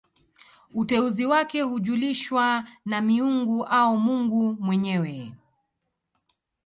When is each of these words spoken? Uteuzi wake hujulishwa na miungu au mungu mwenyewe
Uteuzi 0.73 1.25
wake 1.25 1.61
hujulishwa 1.61 2.63
na 2.85 3.01
miungu 3.01 3.65
au 3.65 3.97
mungu 3.97 4.53
mwenyewe 4.59 5.33